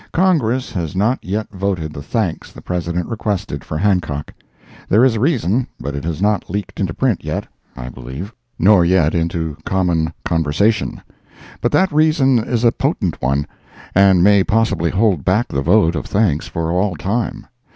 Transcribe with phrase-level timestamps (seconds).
[0.13, 4.33] Congress has not yet voted the thanks the President requested for Hancock.
[4.89, 7.45] There is a reason, but it has not leaked into print yet,
[7.77, 11.03] I believe; nor yet into common conversation.
[11.61, 13.45] But that reason is a potent one,
[13.93, 17.45] and may possibly hold back the vote of thanks for all time.